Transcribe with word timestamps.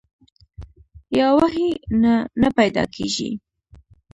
یا 1.17 1.27
وحي 1.37 1.69
نه 2.01 2.13
نۀ 2.41 2.49
پېدا 2.57 2.83
کيږي 2.95 3.31